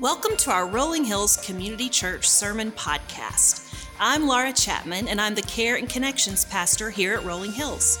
[0.00, 3.88] Welcome to our Rolling Hills Community Church Sermon Podcast.
[3.98, 7.96] I'm Laura Chapman, and I'm the Care and Connections Pastor here at Rolling Hills.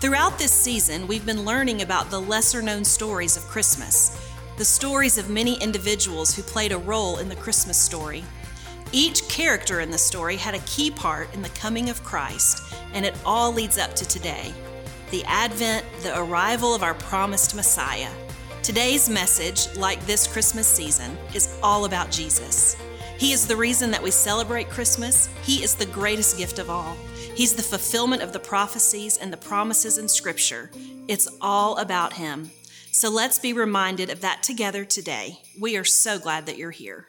[0.00, 4.20] Throughout this season, we've been learning about the lesser known stories of Christmas,
[4.58, 8.22] the stories of many individuals who played a role in the Christmas story.
[8.92, 12.62] Each character in the story had a key part in the coming of Christ,
[12.92, 14.52] and it all leads up to today
[15.10, 18.10] the advent, the arrival of our promised Messiah.
[18.70, 22.76] Today's message, like this Christmas season, is all about Jesus.
[23.18, 25.28] He is the reason that we celebrate Christmas.
[25.42, 26.96] He is the greatest gift of all.
[27.34, 30.70] He's the fulfillment of the prophecies and the promises in Scripture.
[31.08, 32.52] It's all about Him.
[32.92, 35.40] So let's be reminded of that together today.
[35.60, 37.08] We are so glad that you're here.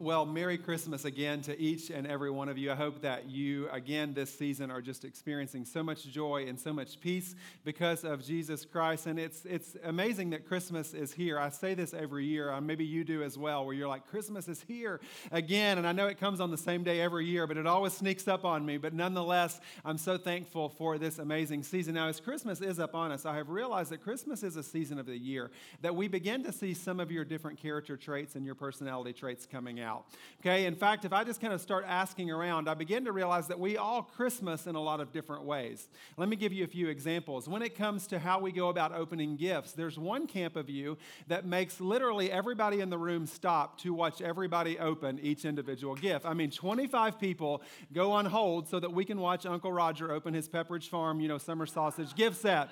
[0.00, 2.70] Well, Merry Christmas again to each and every one of you.
[2.70, 6.72] I hope that you, again, this season are just experiencing so much joy and so
[6.72, 7.34] much peace
[7.64, 9.06] because of Jesus Christ.
[9.06, 11.36] And it's, it's amazing that Christmas is here.
[11.36, 14.46] I say this every year, uh, maybe you do as well, where you're like, Christmas
[14.46, 15.00] is here
[15.32, 15.78] again.
[15.78, 18.28] And I know it comes on the same day every year, but it always sneaks
[18.28, 18.76] up on me.
[18.76, 21.94] But nonetheless, I'm so thankful for this amazing season.
[21.94, 25.06] Now, as Christmas is upon us, I have realized that Christmas is a season of
[25.06, 28.54] the year that we begin to see some of your different character traits and your
[28.54, 30.04] personality traits coming out out.
[30.40, 33.48] Okay, in fact, if I just kind of start asking around, I begin to realize
[33.48, 35.88] that we all Christmas in a lot of different ways.
[36.16, 37.48] Let me give you a few examples.
[37.48, 40.96] When it comes to how we go about opening gifts, there's one camp of you
[41.26, 46.24] that makes literally everybody in the room stop to watch everybody open each individual gift.
[46.24, 50.34] I mean, 25 people go on hold so that we can watch Uncle Roger open
[50.34, 52.68] his Pepperidge Farm, you know, summer sausage gift set.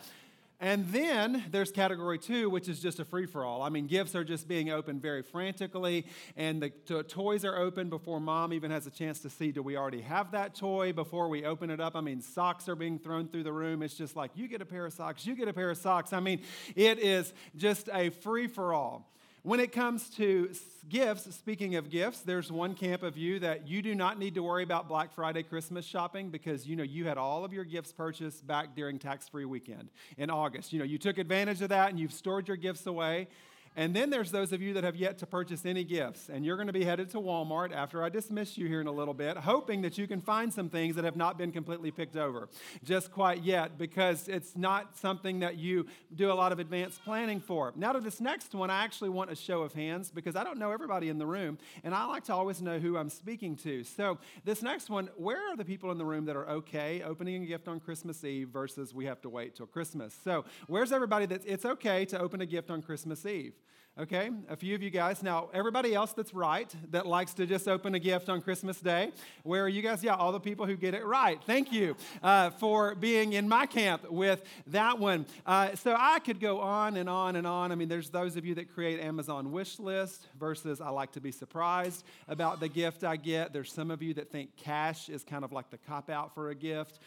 [0.59, 3.63] And then there's category two, which is just a free for all.
[3.63, 7.91] I mean, gifts are just being opened very frantically, and the to- toys are open
[7.91, 11.29] before mom even has a chance to see do we already have that toy before
[11.29, 11.95] we open it up.
[11.95, 13.83] I mean, socks are being thrown through the room.
[13.83, 16.15] It's just like, you get a pair of socks, you get a pair of socks.
[16.15, 16.41] I mean,
[16.75, 19.13] it is just a free for all.
[19.47, 20.51] When it comes to
[20.89, 24.43] gifts, speaking of gifts, there's one camp of you that you do not need to
[24.43, 27.93] worry about Black Friday Christmas shopping because you know you had all of your gifts
[27.93, 30.73] purchased back during tax-free weekend in August.
[30.73, 33.29] You know, you took advantage of that and you've stored your gifts away.
[33.77, 36.57] And then there's those of you that have yet to purchase any gifts, and you're
[36.57, 39.37] going to be headed to Walmart after I dismiss you here in a little bit,
[39.37, 42.49] hoping that you can find some things that have not been completely picked over
[42.83, 47.39] just quite yet because it's not something that you do a lot of advanced planning
[47.39, 47.75] for.
[47.77, 50.59] Now, to this next one, I actually want a show of hands because I don't
[50.59, 53.85] know everybody in the room, and I like to always know who I'm speaking to.
[53.85, 54.17] So,
[54.47, 57.47] this next one, where are the people in the room that are okay opening a
[57.47, 60.17] gift on Christmas Eve versus we have to wait till Christmas?
[60.25, 63.53] So, where's everybody that it's okay to open a gift on Christmas Eve?
[63.99, 65.23] Okay, a few of you guys.
[65.23, 69.11] Now, everybody else that's right, that likes to just open a gift on Christmas Day,
[69.43, 70.05] where are you guys?
[70.05, 71.43] Yeah, all the people who get it right.
[71.47, 75.25] Thank you uh, for being in my camp with that one.
[75.47, 77.73] Uh, so I could go on and on and on.
[77.73, 81.21] I mean, there's those of you that create Amazon wish list versus I like to
[81.23, 83.55] be surprised about the gift I get.
[83.55, 86.51] There's some of you that think cash is kind of like the cop out for
[86.51, 86.99] a gift.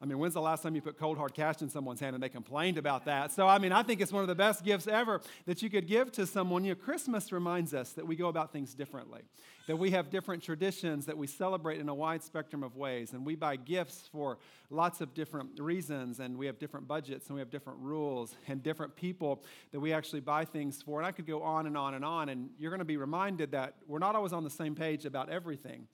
[0.00, 2.22] I mean, when's the last time you put cold hard cash in someone's hand and
[2.22, 3.32] they complained about that?
[3.32, 5.88] So, I mean, I think it's one of the best gifts ever that you could
[5.88, 6.64] give to someone.
[6.64, 9.22] You know, Christmas reminds us that we go about things differently,
[9.66, 13.26] that we have different traditions that we celebrate in a wide spectrum of ways, and
[13.26, 14.38] we buy gifts for
[14.70, 18.62] lots of different reasons, and we have different budgets, and we have different rules, and
[18.62, 19.42] different people
[19.72, 21.00] that we actually buy things for.
[21.00, 23.50] And I could go on and on and on, and you're going to be reminded
[23.50, 25.88] that we're not always on the same page about everything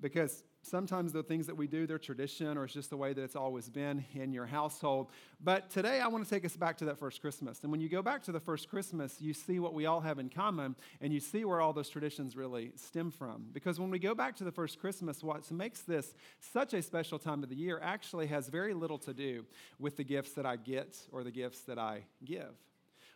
[0.00, 3.22] because sometimes the things that we do, they're tradition or it's just the way that
[3.22, 5.08] it's always been in your household.
[5.42, 7.60] But today I want to take us back to that first Christmas.
[7.62, 10.18] And when you go back to the first Christmas, you see what we all have
[10.18, 13.46] in common and you see where all those traditions really stem from.
[13.52, 17.18] Because when we go back to the first Christmas, what makes this such a special
[17.18, 19.44] time of the year actually has very little to do
[19.78, 22.54] with the gifts that I get or the gifts that I give.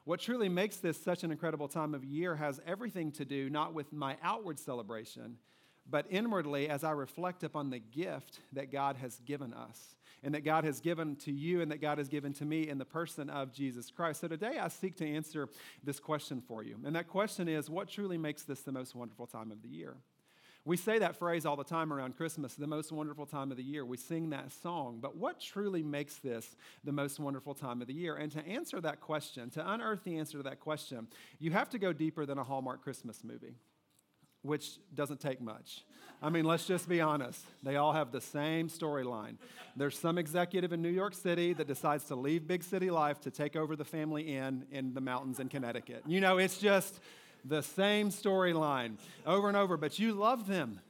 [0.04, 3.74] What truly makes this such an incredible time of year has everything to do not
[3.74, 5.36] with my outward celebration,
[5.90, 10.44] but inwardly as I reflect upon the gift that God has given us and that
[10.44, 13.30] God has given to you and that God has given to me in the person
[13.30, 14.20] of Jesus Christ.
[14.20, 15.48] So today I seek to answer
[15.84, 16.76] this question for you.
[16.84, 19.96] And that question is what truly makes this the most wonderful time of the year?
[20.64, 23.62] We say that phrase all the time around Christmas, the most wonderful time of the
[23.62, 23.86] year.
[23.86, 24.98] We sing that song.
[25.00, 28.16] But what truly makes this the most wonderful time of the year?
[28.16, 31.06] And to answer that question, to unearth the answer to that question,
[31.38, 33.54] you have to go deeper than a Hallmark Christmas movie
[34.42, 35.84] which doesn't take much.
[36.20, 37.44] I mean, let's just be honest.
[37.62, 39.36] They all have the same storyline.
[39.76, 43.30] There's some executive in New York City that decides to leave big city life to
[43.30, 46.02] take over the family inn in the mountains in Connecticut.
[46.06, 46.98] You know, it's just
[47.44, 48.96] the same storyline
[49.26, 50.80] over and over, but you love them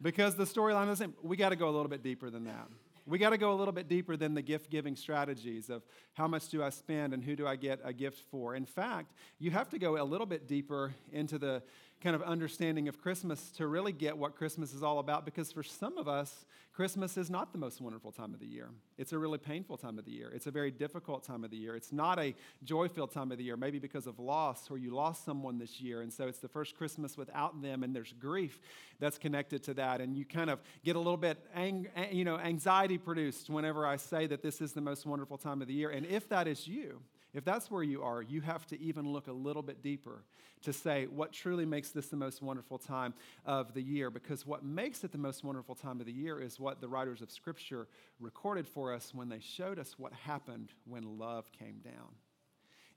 [0.00, 1.14] because the storyline is the same.
[1.22, 2.68] We got to go a little bit deeper than that.
[3.06, 5.82] we got to go a little bit deeper than the gift giving strategies of
[6.14, 8.54] how much do I spend and who do I get a gift for.
[8.54, 11.62] In fact, you have to go a little bit deeper into the
[12.02, 15.62] kind of understanding of Christmas to really get what Christmas is all about because for
[15.62, 18.70] some of us, Christmas is not the most wonderful time of the year.
[18.96, 20.30] It's a really painful time of the year.
[20.34, 21.76] It's a very difficult time of the year.
[21.76, 24.94] It's not a joy filled time of the year, maybe because of loss or you
[24.94, 26.00] lost someone this year.
[26.00, 28.60] And so it's the first Christmas without them, and there's grief
[28.98, 30.00] that's connected to that.
[30.00, 33.96] And you kind of get a little bit ang- you know, anxiety produced whenever I
[33.96, 35.90] say that this is the most wonderful time of the year.
[35.90, 37.00] And if that is you,
[37.32, 40.24] if that's where you are, you have to even look a little bit deeper
[40.62, 43.14] to say what truly makes this the most wonderful time
[43.46, 44.10] of the year.
[44.10, 47.22] Because what makes it the most wonderful time of the year is what the writers
[47.22, 47.88] of Scripture
[48.18, 52.08] recorded for us when they showed us what happened when love came down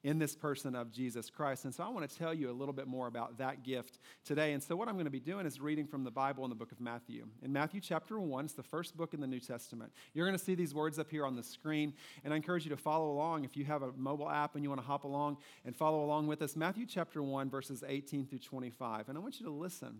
[0.04, 1.66] in this person of Jesus Christ.
[1.66, 4.54] And so I want to tell you a little bit more about that gift today.
[4.54, 6.56] And so what I'm going to be doing is reading from the Bible in the
[6.56, 7.26] book of Matthew.
[7.42, 9.92] In Matthew chapter 1, it's the first book in the New Testament.
[10.14, 12.72] You're going to see these words up here on the screen, and I encourage you
[12.72, 15.38] to follow along if you have a mobile app and you want to hop along
[15.66, 16.56] and follow along with us.
[16.56, 19.08] Matthew chapter 1, verses 18 through 25.
[19.10, 20.00] And I want you to listen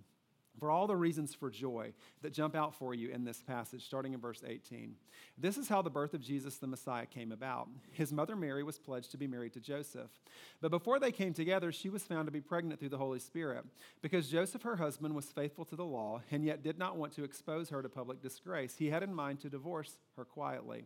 [0.60, 4.14] for all the reasons for joy that jump out for you in this passage, starting
[4.14, 4.96] in verse 18.
[5.38, 7.68] This is how the birth of Jesus the Messiah came about.
[7.92, 10.12] His mother Mary was pledged to be married to Joseph.
[10.62, 13.66] But before they came together, she was found to be pregnant through the Holy Spirit.
[14.02, 17.24] Because Joseph, her husband, was faithful to the law and yet did not want to
[17.24, 20.86] expose her to public disgrace, he had in mind to divorce her quietly.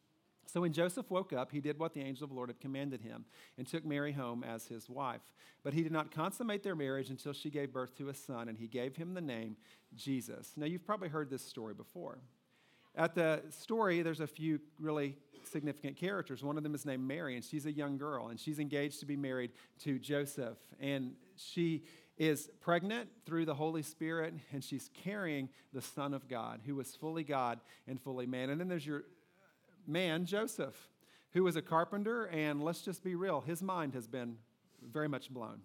[0.51, 3.01] So when Joseph woke up, he did what the angel of the Lord had commanded
[3.01, 3.23] him
[3.57, 5.21] and took Mary home as his wife.
[5.63, 8.57] But he did not consummate their marriage until she gave birth to a son, and
[8.57, 9.55] he gave him the name
[9.95, 10.51] Jesus.
[10.57, 12.19] Now, you've probably heard this story before.
[12.95, 15.15] At the story, there's a few really
[15.45, 16.43] significant characters.
[16.43, 19.05] One of them is named Mary, and she's a young girl, and she's engaged to
[19.05, 19.51] be married
[19.83, 20.57] to Joseph.
[20.81, 21.85] And she
[22.17, 26.93] is pregnant through the Holy Spirit, and she's carrying the Son of God, who was
[26.93, 28.49] fully God and fully man.
[28.49, 29.05] And then there's your
[29.87, 30.89] man, Joseph,
[31.33, 34.37] who was a carpenter, and let's just be real, his mind has been
[34.81, 35.61] very much blown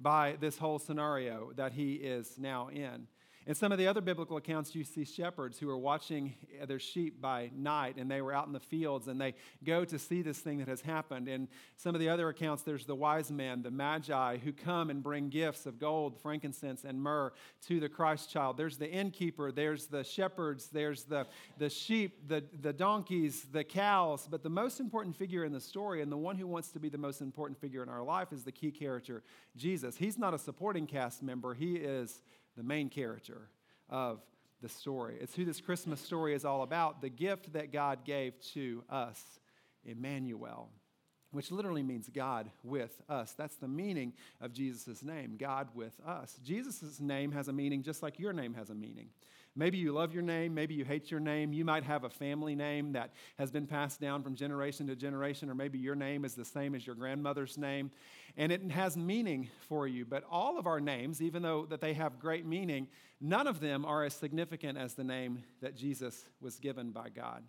[0.00, 3.06] by this whole scenario that he is now in.
[3.46, 6.34] In some of the other biblical accounts, you see shepherds who are watching
[6.66, 9.98] their sheep by night and they were out in the fields and they go to
[9.98, 11.28] see this thing that has happened.
[11.28, 15.02] In some of the other accounts, there's the wise men, the magi, who come and
[15.02, 17.34] bring gifts of gold, frankincense, and myrrh
[17.66, 18.56] to the Christ child.
[18.56, 21.26] There's the innkeeper, there's the shepherds, there's the,
[21.58, 24.26] the sheep, the, the donkeys, the cows.
[24.26, 26.88] But the most important figure in the story, and the one who wants to be
[26.88, 29.22] the most important figure in our life, is the key character,
[29.54, 29.98] Jesus.
[29.98, 32.22] He's not a supporting cast member, he is
[32.56, 33.48] the main character
[33.88, 34.20] of
[34.62, 35.16] the story.
[35.20, 39.22] It's who this Christmas story is all about the gift that God gave to us,
[39.84, 40.70] Emmanuel,
[41.32, 43.34] which literally means God with us.
[43.36, 46.38] That's the meaning of Jesus' name, God with us.
[46.42, 49.08] Jesus' name has a meaning just like your name has a meaning.
[49.56, 51.52] Maybe you love your name, maybe you hate your name.
[51.52, 55.48] You might have a family name that has been passed down from generation to generation,
[55.48, 57.92] or maybe your name is the same as your grandmother's name,
[58.36, 60.04] and it has meaning for you.
[60.04, 62.88] But all of our names, even though that they have great meaning,
[63.20, 67.44] none of them are as significant as the name that Jesus was given by God.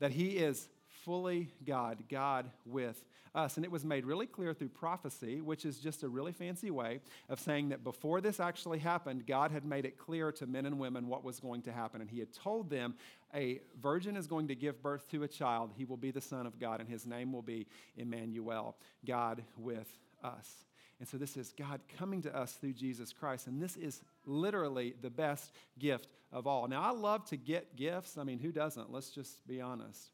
[0.00, 0.68] That he is
[1.08, 3.02] fully God, God with
[3.34, 3.56] us.
[3.56, 7.00] And it was made really clear through prophecy, which is just a really fancy way
[7.30, 10.78] of saying that before this actually happened, God had made it clear to men and
[10.78, 12.02] women what was going to happen.
[12.02, 12.94] And He had told them
[13.34, 15.70] a virgin is going to give birth to a child.
[15.74, 19.88] He will be the Son of God, and His name will be Emmanuel, God with
[20.22, 20.66] us.
[21.00, 23.46] And so this is God coming to us through Jesus Christ.
[23.46, 26.68] And this is literally the best gift of all.
[26.68, 28.18] Now, I love to get gifts.
[28.18, 28.92] I mean, who doesn't?
[28.92, 30.10] Let's just be honest.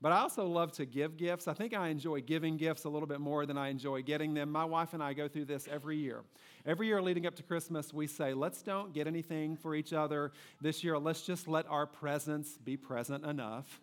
[0.00, 1.48] But I also love to give gifts.
[1.48, 4.52] I think I enjoy giving gifts a little bit more than I enjoy getting them.
[4.52, 6.22] My wife and I go through this every year.
[6.64, 10.30] Every year leading up to Christmas, we say, let's don't get anything for each other
[10.60, 10.98] this year.
[10.98, 13.80] Let's just let our presence be present enough.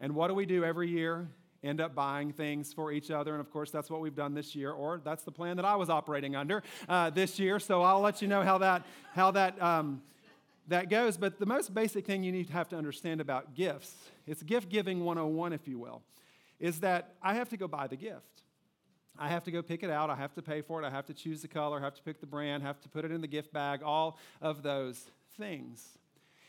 [0.00, 1.28] and what do we do every year?
[1.62, 3.32] End up buying things for each other.
[3.32, 5.76] And of course, that's what we've done this year, or that's the plan that I
[5.76, 7.60] was operating under uh, this year.
[7.60, 8.84] So I'll let you know how that,
[9.14, 10.02] how that, um,
[10.68, 11.16] that goes.
[11.16, 13.94] But the most basic thing you need to have to understand about gifts,
[14.26, 16.02] it's gift giving 101, if you will,
[16.60, 18.42] is that I have to go buy the gift.
[19.18, 20.10] I have to go pick it out.
[20.10, 20.86] I have to pay for it.
[20.86, 23.04] I have to choose the color, I have to pick the brand, have to put
[23.04, 25.02] it in the gift bag, all of those
[25.36, 25.98] things.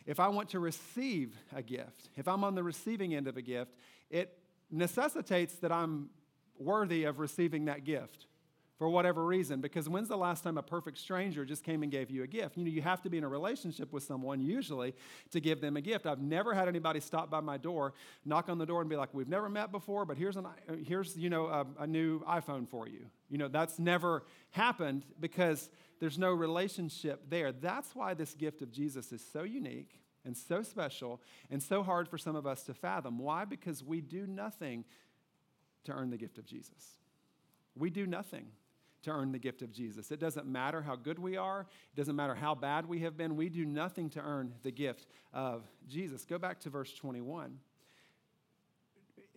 [0.05, 3.41] If I want to receive a gift, if I'm on the receiving end of a
[3.41, 3.75] gift,
[4.09, 4.37] it
[4.71, 6.09] necessitates that I'm
[6.57, 8.27] worthy of receiving that gift
[8.79, 9.59] for whatever reason.
[9.59, 12.57] Because when's the last time a perfect stranger just came and gave you a gift?
[12.57, 14.95] You know, you have to be in a relationship with someone usually
[15.31, 16.07] to give them a gift.
[16.07, 17.93] I've never had anybody stop by my door,
[18.25, 20.47] knock on the door, and be like, "We've never met before, but here's an
[20.87, 25.69] here's you know a, a new iPhone for you." You know, that's never happened because
[25.99, 27.51] there's no relationship there.
[27.51, 31.21] That's why this gift of Jesus is so unique and so special
[31.51, 33.19] and so hard for some of us to fathom.
[33.19, 33.43] Why?
[33.43, 34.85] Because we do nothing
[35.83, 36.97] to earn the gift of Jesus.
[37.75, 38.47] We do nothing
[39.03, 40.11] to earn the gift of Jesus.
[40.11, 43.35] It doesn't matter how good we are, it doesn't matter how bad we have been.
[43.35, 46.25] We do nothing to earn the gift of Jesus.
[46.25, 47.59] Go back to verse 21.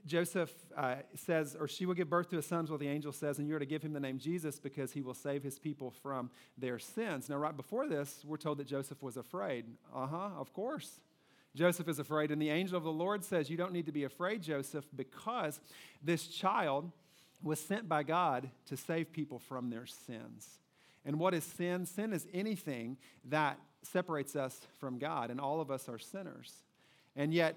[0.04, 3.38] Joseph uh, says, or she will give birth to a son, what the angel says,
[3.38, 6.30] and you're to give him the name Jesus because he will save his people from
[6.58, 7.28] their sins.
[7.28, 9.66] Now, right before this, we're told that Joseph was afraid.
[9.94, 11.00] Uh huh, of course.
[11.54, 12.30] Joseph is afraid.
[12.30, 15.60] And the angel of the Lord says, You don't need to be afraid, Joseph, because
[16.02, 16.90] this child
[17.42, 20.48] was sent by God to save people from their sins.
[21.04, 21.86] And what is sin?
[21.86, 26.52] Sin is anything that separates us from God, and all of us are sinners.
[27.16, 27.56] And yet,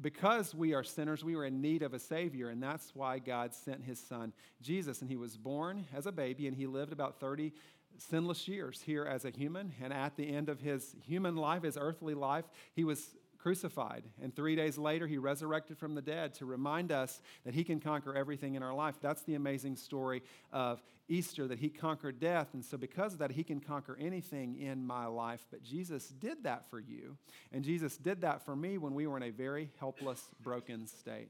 [0.00, 3.54] because we are sinners, we were in need of a Savior, and that's why God
[3.54, 4.32] sent His Son,
[4.62, 5.00] Jesus.
[5.00, 7.52] And He was born as a baby, and He lived about 30
[7.98, 9.72] sinless years here as a human.
[9.82, 12.44] And at the end of His human life, His earthly life,
[12.74, 14.04] He was crucified.
[14.22, 17.80] And three days later, he resurrected from the dead to remind us that he can
[17.80, 18.96] conquer everything in our life.
[19.00, 22.48] That's the amazing story of Easter, that he conquered death.
[22.52, 25.46] And so, because of that, he can conquer anything in my life.
[25.50, 27.16] But Jesus did that for you.
[27.52, 31.28] And Jesus did that for me when we were in a very helpless, broken state.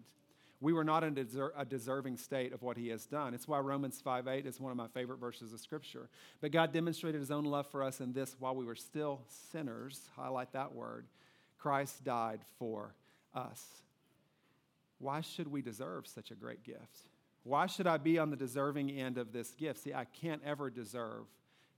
[0.61, 1.17] We were not in
[1.57, 3.33] a deserving state of what he has done.
[3.33, 6.09] It's why Romans 5 8 is one of my favorite verses of Scripture.
[6.41, 9.21] But God demonstrated his own love for us in this while we were still
[9.53, 10.09] sinners.
[10.17, 11.07] Highlight that word
[11.59, 12.95] Christ died for
[13.35, 13.65] us.
[14.99, 17.03] Why should we deserve such a great gift?
[17.45, 19.83] Why should I be on the deserving end of this gift?
[19.83, 21.27] See, I can't ever deserve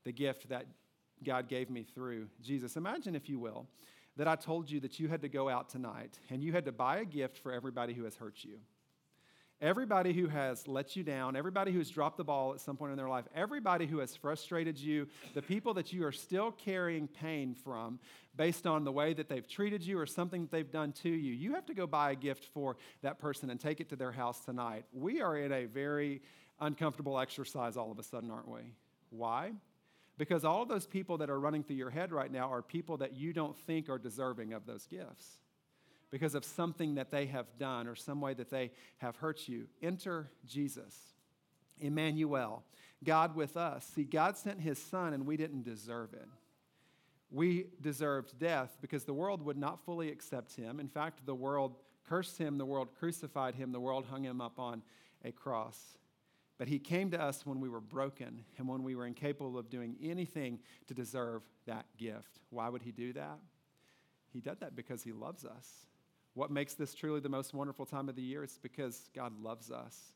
[0.05, 0.67] the gift that
[1.25, 2.77] God gave me through Jesus.
[2.77, 3.67] Imagine, if you will,
[4.17, 6.73] that I told you that you had to go out tonight and you had to
[6.73, 8.59] buy a gift for everybody who has hurt you.
[9.63, 12.93] Everybody who has let you down, everybody who has dropped the ball at some point
[12.93, 17.07] in their life, everybody who has frustrated you, the people that you are still carrying
[17.07, 17.99] pain from
[18.37, 21.35] based on the way that they've treated you or something that they've done to you,
[21.35, 24.13] you have to go buy a gift for that person and take it to their
[24.13, 24.87] house tonight.
[24.95, 26.23] We are in a very
[26.59, 28.73] uncomfortable exercise all of a sudden, aren't we?
[29.11, 29.53] Why?
[30.17, 32.97] Because all of those people that are running through your head right now are people
[32.99, 35.41] that you don't think are deserving of those gifts
[36.11, 39.67] because of something that they have done or some way that they have hurt you.
[39.83, 40.97] Enter Jesus,
[41.79, 42.65] Emmanuel,
[43.05, 43.87] God with us.
[43.95, 46.29] See, God sent his son and we didn't deserve it.
[47.31, 50.81] We deserved death because the world would not fully accept him.
[50.81, 51.77] In fact, the world
[52.09, 54.83] cursed him, the world crucified him, the world hung him up on
[55.25, 55.97] a cross.
[56.59, 59.71] But he came to us when we were broken and when we were incapable of
[59.71, 62.41] doing anything to deserve that gift.
[62.51, 63.39] Why would he do that?
[64.33, 65.87] He did that because he loves us.
[66.35, 68.45] What makes this truly the most wonderful time of the year?
[68.45, 70.13] is because God loves us.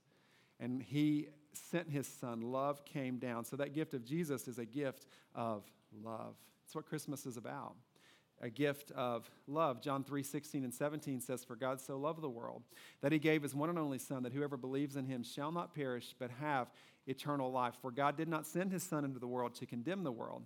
[0.60, 2.40] And He sent His Son.
[2.40, 3.44] Love came down.
[3.44, 5.64] So that gift of Jesus is a gift of
[6.02, 6.36] love.
[6.64, 7.74] It's what Christmas is about.
[8.40, 9.80] A gift of love.
[9.80, 12.62] John 3 16 and 17 says, For God so loved the world
[13.00, 15.74] that he gave his one and only Son, that whoever believes in him shall not
[15.74, 16.68] perish, but have
[17.06, 17.74] eternal life.
[17.80, 20.44] For God did not send his Son into the world to condemn the world,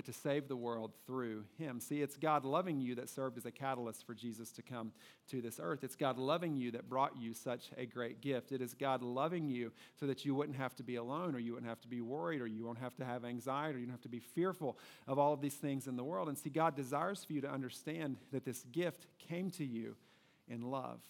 [0.00, 1.78] but to save the world through him.
[1.78, 4.92] See, it's God loving you that served as a catalyst for Jesus to come
[5.28, 5.84] to this earth.
[5.84, 8.50] It's God loving you that brought you such a great gift.
[8.50, 11.52] It is God loving you so that you wouldn't have to be alone, or you
[11.52, 13.92] wouldn't have to be worried, or you won't have to have anxiety, or you don't
[13.92, 16.28] have to be fearful of all of these things in the world.
[16.30, 19.96] And see, God desires for you to understand that this gift came to you
[20.48, 21.02] in love.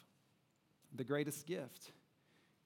[0.96, 1.92] The greatest gift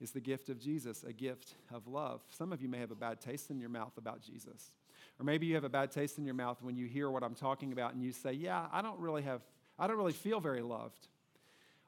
[0.04, 2.20] is the gift of Jesus, a gift of love.
[2.30, 4.76] Some of you may have a bad taste in your mouth about Jesus.
[5.18, 7.34] Or maybe you have a bad taste in your mouth when you hear what I'm
[7.34, 9.40] talking about and you say, Yeah, I don't really have,
[9.78, 11.08] I don't really feel very loved.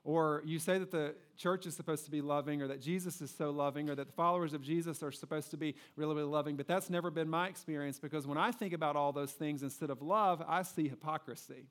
[0.03, 3.31] Or you say that the church is supposed to be loving, or that Jesus is
[3.31, 6.57] so loving, or that the followers of Jesus are supposed to be really, really loving.
[6.57, 9.91] But that's never been my experience because when I think about all those things instead
[9.91, 11.67] of love, I see hypocrisy.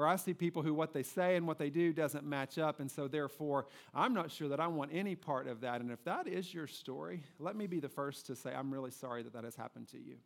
[0.00, 2.80] Or I see people who what they say and what they do doesn't match up.
[2.80, 5.82] And so, therefore, I'm not sure that I want any part of that.
[5.82, 8.92] And if that is your story, let me be the first to say, I'm really
[8.92, 10.16] sorry that that has happened to you.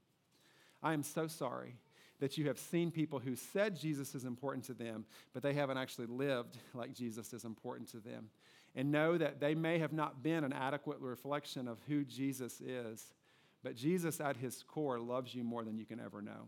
[0.81, 1.75] I am so sorry
[2.21, 5.79] that you have seen people who said Jesus is important to them, but they haven't
[5.79, 8.29] actually lived like Jesus is important to them.
[8.77, 13.13] And know that they may have not been an adequate reflection of who Jesus is,
[13.65, 16.47] but Jesus at his core loves you more than you can ever know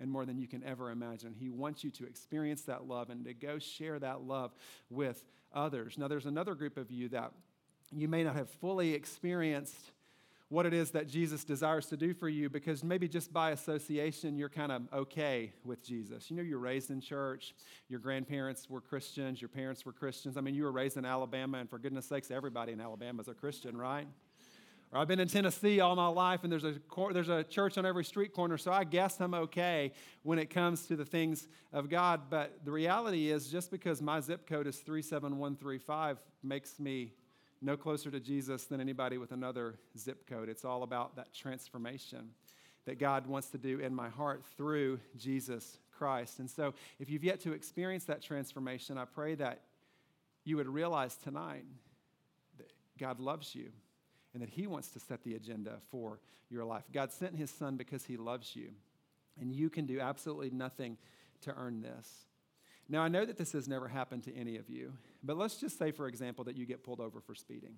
[0.00, 1.34] and more than you can ever imagine.
[1.38, 4.52] He wants you to experience that love and to go share that love
[4.90, 5.98] with others.
[5.98, 7.32] Now, there's another group of you that
[7.90, 9.92] you may not have fully experienced
[10.50, 14.38] what it is that Jesus desires to do for you because maybe just by association
[14.38, 16.30] you're kind of okay with Jesus.
[16.30, 17.54] You know, you're raised in church,
[17.88, 20.38] your grandparents were Christians, your parents were Christians.
[20.38, 23.28] I mean, you were raised in Alabama, and for goodness sakes, everybody in Alabama is
[23.28, 24.06] a Christian, right?
[24.92, 26.74] Or I've been in Tennessee all my life, and there's a,
[27.12, 29.92] there's a church on every street corner, so I guess I'm okay
[30.22, 32.22] when it comes to the things of God.
[32.30, 37.12] But the reality is, just because my zip code is 37135 makes me
[37.60, 40.48] no closer to Jesus than anybody with another zip code.
[40.48, 42.30] It's all about that transformation
[42.86, 46.38] that God wants to do in my heart through Jesus Christ.
[46.38, 49.60] And so, if you've yet to experience that transformation, I pray that
[50.44, 51.64] you would realize tonight
[52.56, 53.70] that God loves you
[54.32, 56.20] and that He wants to set the agenda for
[56.50, 56.84] your life.
[56.92, 58.70] God sent His Son because He loves you,
[59.40, 60.96] and you can do absolutely nothing
[61.42, 62.08] to earn this.
[62.88, 65.78] Now, I know that this has never happened to any of you, but let's just
[65.78, 67.74] say, for example, that you get pulled over for speeding.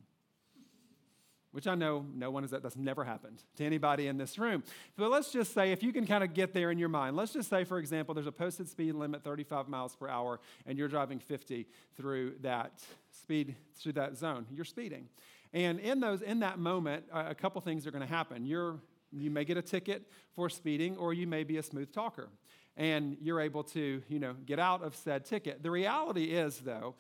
[1.52, 4.62] Which I know no one is that that's never happened to anybody in this room.
[4.96, 7.32] But let's just say, if you can kind of get there in your mind, let's
[7.32, 10.86] just say, for example, there's a posted speed limit 35 miles per hour, and you're
[10.86, 11.66] driving 50
[11.96, 12.78] through that
[13.10, 14.46] speed, through that zone.
[14.52, 15.08] You're speeding.
[15.52, 18.46] And in those, in that moment, a couple things are going to happen.
[18.46, 18.80] You're,
[19.10, 22.28] you may get a ticket for speeding, or you may be a smooth talker
[22.76, 25.62] and you're able to, you know, get out of said ticket.
[25.62, 26.94] The reality is, though,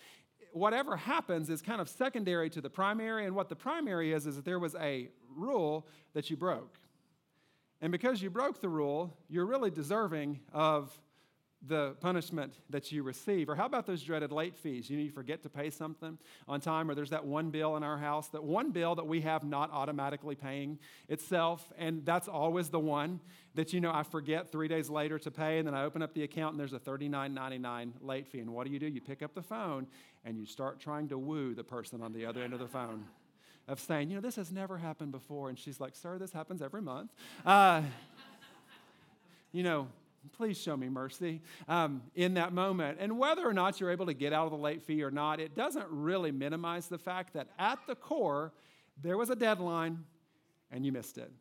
[0.52, 4.36] whatever happens is kind of secondary to the primary, and what the primary is is
[4.36, 6.78] that there was a rule that you broke.
[7.80, 10.98] And because you broke the rule, you're really deserving of
[11.66, 13.48] the punishment that you receive.
[13.48, 14.88] Or how about those dreaded late fees?
[14.88, 17.82] You know, you forget to pay something on time, or there's that one bill in
[17.82, 22.70] our house, that one bill that we have not automatically paying itself, and that's always
[22.70, 23.20] the one
[23.54, 26.14] that, you know, I forget three days later to pay, and then I open up
[26.14, 28.38] the account and there's a $39.99 late fee.
[28.40, 28.86] And what do you do?
[28.86, 29.86] You pick up the phone
[30.24, 33.04] and you start trying to woo the person on the other end of the phone
[33.68, 35.48] of saying, you know, this has never happened before.
[35.48, 37.12] And she's like, sir, this happens every month.
[37.44, 37.82] Uh,
[39.52, 39.88] you know,
[40.32, 42.98] Please show me mercy um, in that moment.
[43.00, 45.40] And whether or not you're able to get out of the late fee or not,
[45.40, 48.52] it doesn't really minimize the fact that at the core,
[49.02, 50.04] there was a deadline
[50.70, 51.32] and you missed it.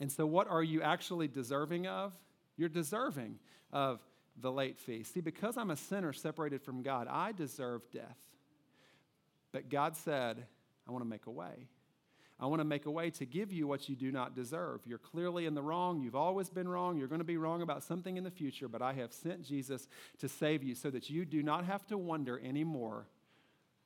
[0.00, 2.12] And so, what are you actually deserving of?
[2.56, 3.38] You're deserving
[3.72, 4.00] of
[4.40, 5.02] the late fee.
[5.02, 8.16] See, because I'm a sinner separated from God, I deserve death.
[9.52, 10.44] But God said,
[10.86, 11.68] I want to make a way.
[12.40, 14.82] I want to make a way to give you what you do not deserve.
[14.86, 16.00] You're clearly in the wrong.
[16.00, 16.96] You've always been wrong.
[16.96, 19.88] You're going to be wrong about something in the future, but I have sent Jesus
[20.18, 23.06] to save you so that you do not have to wonder anymore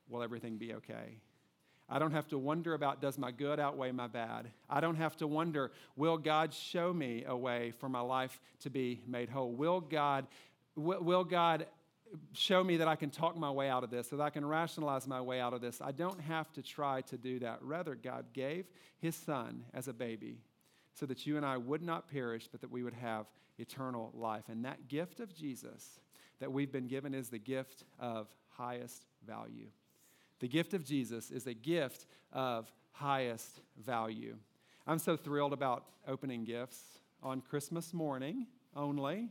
[0.07, 1.17] will everything be okay?
[1.89, 4.47] I don't have to wonder about does my good outweigh my bad?
[4.69, 8.69] I don't have to wonder will God show me a way for my life to
[8.69, 9.51] be made whole?
[9.51, 10.27] Will God
[10.75, 11.65] will God
[12.33, 15.07] show me that I can talk my way out of this, that I can rationalize
[15.07, 15.81] my way out of this.
[15.81, 17.59] I don't have to try to do that.
[17.61, 18.65] Rather, God gave
[18.99, 20.39] his son as a baby
[20.93, 23.25] so that you and I would not perish, but that we would have
[23.57, 24.43] eternal life.
[24.47, 25.99] And that gift of Jesus
[26.39, 29.67] that we've been given is the gift of highest value.
[30.39, 34.35] The gift of Jesus is a gift of highest value.
[34.85, 36.81] I'm so thrilled about opening gifts
[37.21, 39.29] on Christmas morning only.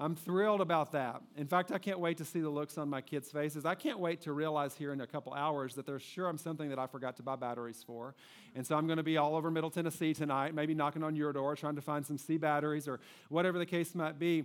[0.00, 1.22] I'm thrilled about that.
[1.36, 3.64] In fact, I can't wait to see the looks on my kids' faces.
[3.64, 6.68] I can't wait to realize here in a couple hours that there's sure I'm something
[6.68, 8.14] that I forgot to buy batteries for.
[8.54, 11.32] And so I'm going to be all over Middle Tennessee tonight, maybe knocking on your
[11.32, 14.44] door, trying to find some C batteries or whatever the case might be.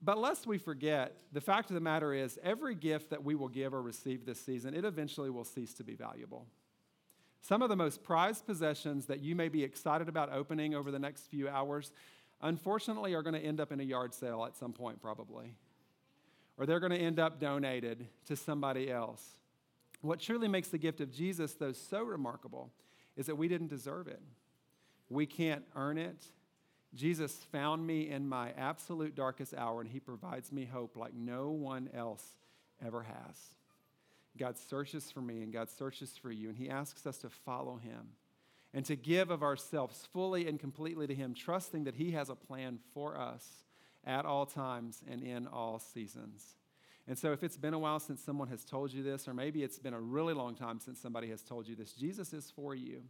[0.00, 3.48] But lest we forget, the fact of the matter is, every gift that we will
[3.48, 6.46] give or receive this season, it eventually will cease to be valuable.
[7.40, 10.98] Some of the most prized possessions that you may be excited about opening over the
[10.98, 11.90] next few hours
[12.44, 15.56] unfortunately are going to end up in a yard sale at some point, probably.
[16.56, 19.22] Or they're going to end up donated to somebody else.
[20.02, 22.70] What truly makes the gift of Jesus, though, so remarkable
[23.16, 24.20] is that we didn't deserve it.
[25.08, 26.22] We can't earn it.
[26.94, 31.50] Jesus found me in my absolute darkest hour, and he provides me hope like no
[31.50, 32.24] one else
[32.84, 33.36] ever has.
[34.36, 37.76] God searches for me, and God searches for you, and he asks us to follow
[37.76, 38.08] him
[38.74, 42.34] and to give of ourselves fully and completely to Him, trusting that He has a
[42.34, 43.64] plan for us
[44.04, 46.56] at all times and in all seasons.
[47.06, 49.62] And so, if it's been a while since someone has told you this, or maybe
[49.62, 52.74] it's been a really long time since somebody has told you this, Jesus is for
[52.74, 53.02] you.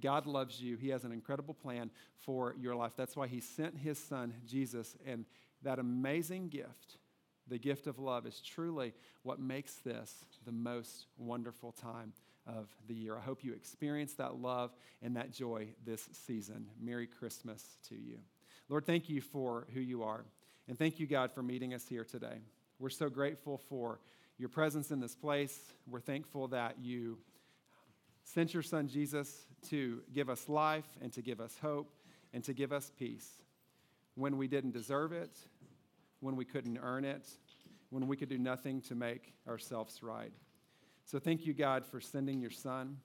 [0.00, 0.76] God loves you.
[0.76, 2.92] He has an incredible plan for your life.
[2.96, 5.24] That's why He sent His Son, Jesus, and
[5.62, 6.96] that amazing gift,
[7.46, 12.14] the gift of love, is truly what makes this the most wonderful time
[12.46, 13.16] of the year.
[13.16, 14.70] I hope you experience that love
[15.02, 16.66] and that joy this season.
[16.80, 18.18] Merry Christmas to you.
[18.68, 20.24] Lord, thank you for who you are.
[20.68, 22.38] And thank you, God, for meeting us here today.
[22.78, 24.00] We're so grateful for
[24.38, 25.58] your presence in this place.
[25.86, 27.18] We're thankful that you
[28.24, 31.92] sent your son Jesus to give us life and to give us hope
[32.32, 33.28] and to give us peace
[34.14, 35.36] when we didn't deserve it,
[36.20, 37.28] when we couldn't earn it,
[37.90, 40.32] when we could do nothing to make ourselves right.
[41.04, 42.98] So thank you, God, for sending your son,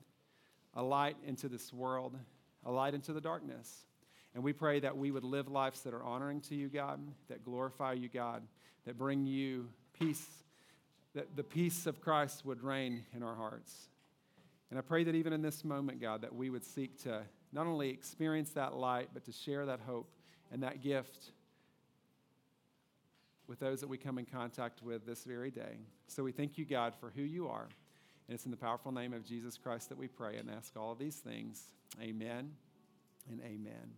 [0.73, 2.17] a light into this world,
[2.65, 3.85] a light into the darkness.
[4.33, 7.43] And we pray that we would live lives that are honoring to you, God, that
[7.43, 8.43] glorify you, God,
[8.85, 10.25] that bring you peace,
[11.13, 13.89] that the peace of Christ would reign in our hearts.
[14.69, 17.21] And I pray that even in this moment, God, that we would seek to
[17.53, 20.09] not only experience that light, but to share that hope
[20.51, 21.31] and that gift
[23.47, 25.77] with those that we come in contact with this very day.
[26.07, 27.69] So we thank you, God, for who you are.
[28.27, 30.91] And it's in the powerful name of Jesus Christ that we pray and ask all
[30.91, 31.65] of these things.
[32.01, 32.51] Amen
[33.29, 33.93] and amen.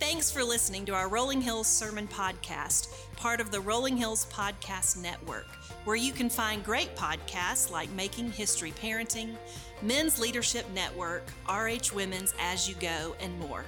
[0.00, 5.02] Thanks for listening to our Rolling Hills Sermon Podcast, part of the Rolling Hills Podcast
[5.02, 5.48] Network,
[5.84, 9.34] where you can find great podcasts like Making History Parenting,
[9.82, 13.64] Men's Leadership Network, RH Women's As You Go, and more.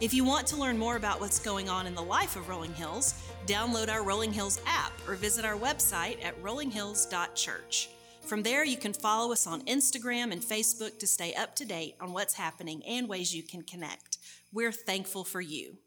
[0.00, 2.74] If you want to learn more about what's going on in the life of Rolling
[2.74, 3.14] Hills,
[3.46, 7.88] download our Rolling Hills app or visit our website at rollinghills.church.
[8.28, 11.94] From there, you can follow us on Instagram and Facebook to stay up to date
[11.98, 14.18] on what's happening and ways you can connect.
[14.52, 15.78] We're thankful for you.